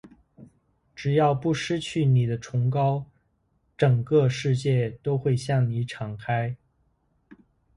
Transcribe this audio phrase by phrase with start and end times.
[0.95, 3.05] 只要不失去你的崇高，
[3.77, 6.57] 整个世界都会向你敞开。